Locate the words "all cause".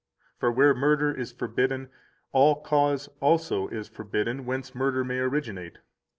2.31-3.07